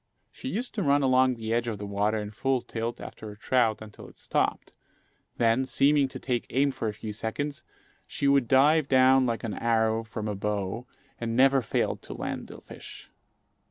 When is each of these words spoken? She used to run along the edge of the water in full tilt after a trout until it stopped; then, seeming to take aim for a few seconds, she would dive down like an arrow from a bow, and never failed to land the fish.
She 0.31 0.47
used 0.47 0.73
to 0.73 0.81
run 0.81 1.03
along 1.03 1.35
the 1.35 1.53
edge 1.53 1.67
of 1.67 1.77
the 1.77 1.85
water 1.85 2.17
in 2.17 2.31
full 2.31 2.61
tilt 2.61 2.99
after 2.99 3.29
a 3.29 3.37
trout 3.37 3.83
until 3.83 4.07
it 4.07 4.17
stopped; 4.17 4.75
then, 5.37 5.63
seeming 5.63 6.07
to 6.07 6.17
take 6.17 6.47
aim 6.49 6.71
for 6.71 6.87
a 6.87 6.93
few 6.95 7.13
seconds, 7.13 7.63
she 8.07 8.27
would 8.27 8.47
dive 8.47 8.87
down 8.87 9.27
like 9.27 9.43
an 9.43 9.53
arrow 9.53 10.03
from 10.03 10.27
a 10.27 10.33
bow, 10.33 10.87
and 11.19 11.35
never 11.35 11.61
failed 11.61 12.01
to 12.01 12.15
land 12.15 12.47
the 12.47 12.61
fish. 12.61 13.11